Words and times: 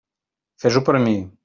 Fes-ho 0.63 0.83
per 0.89 0.97
mi. 1.07 1.17